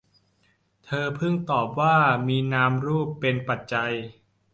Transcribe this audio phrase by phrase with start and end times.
[0.85, 1.95] เธอพึงตอบว่า
[2.27, 3.93] มีนามรูป เป็นปัจจัย